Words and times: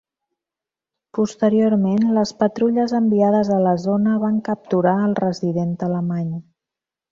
Posteriorment, 1.17 2.05
les 2.15 2.31
patrulles 2.39 2.97
enviades 3.01 3.53
a 3.57 3.59
la 3.67 3.75
zona 3.85 4.17
van 4.27 4.41
capturar 4.51 4.97
al 5.07 5.17
resident 5.23 5.79
alemany. 5.93 6.37